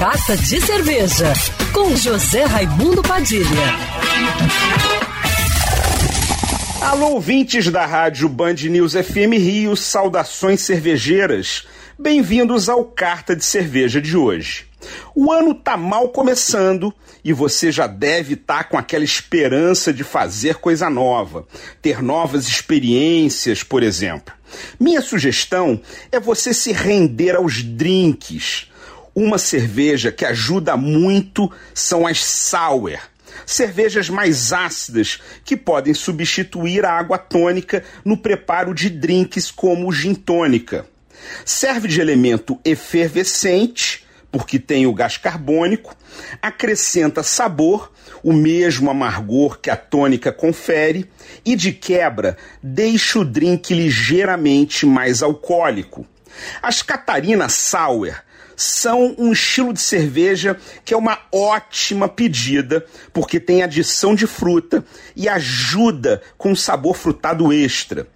[0.00, 1.30] Carta de Cerveja,
[1.74, 3.44] com José Raimundo Padilha.
[6.80, 11.66] Alô, ouvintes da rádio Band News FM Rio, saudações cervejeiras.
[11.98, 14.64] Bem-vindos ao Carta de Cerveja de hoje.
[15.14, 20.02] O ano tá mal começando e você já deve estar tá com aquela esperança de
[20.02, 21.46] fazer coisa nova,
[21.82, 24.32] ter novas experiências, por exemplo.
[24.80, 25.78] Minha sugestão
[26.10, 28.70] é você se render aos drinks.
[29.14, 32.98] Uma cerveja que ajuda muito são as sour.
[33.46, 39.92] Cervejas mais ácidas que podem substituir a água tônica no preparo de drinks como o
[39.92, 40.86] gin tônica.
[41.44, 45.96] Serve de elemento efervescente porque tem o gás carbônico,
[46.40, 47.92] acrescenta sabor,
[48.22, 51.10] o mesmo amargor que a tônica confere,
[51.44, 56.06] e de quebra deixa o drink ligeiramente mais alcoólico.
[56.62, 58.14] As Catarina Sour
[58.56, 64.84] são um estilo de cerveja que é uma ótima pedida, porque tem adição de fruta
[65.16, 68.06] e ajuda com sabor frutado extra.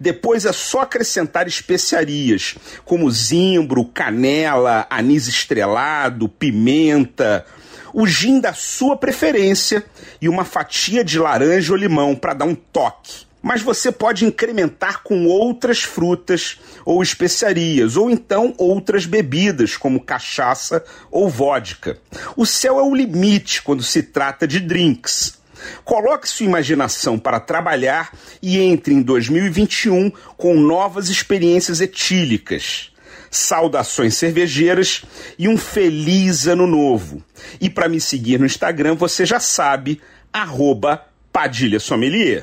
[0.00, 7.44] Depois é só acrescentar especiarias, como zimbro, canela, anis estrelado, pimenta,
[7.92, 9.84] o gin da sua preferência
[10.20, 13.29] e uma fatia de laranja ou limão para dar um toque.
[13.42, 20.84] Mas você pode incrementar com outras frutas ou especiarias, ou então outras bebidas, como cachaça
[21.10, 21.98] ou vodka.
[22.36, 25.40] O céu é o limite quando se trata de drinks.
[25.84, 32.90] Coloque sua imaginação para trabalhar e entre em 2021 com novas experiências etílicas.
[33.30, 35.02] Saudações cervejeiras
[35.38, 37.22] e um feliz ano novo.
[37.60, 40.00] E para me seguir no Instagram, você já sabe,
[40.32, 42.42] arroba Padilha Sommelier.